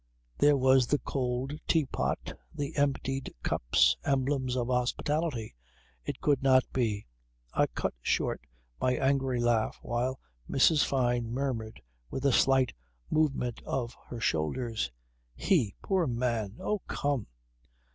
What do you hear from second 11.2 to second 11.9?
murmured